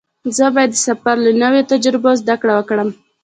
زه 0.35 0.45
باید 0.55 0.71
د 0.73 0.77
سفر 0.87 1.15
له 1.25 1.31
نویو 1.41 1.67
تجربو 1.71 2.11
زده 2.21 2.35
کړه 2.41 2.53
وکړم. 2.55 2.89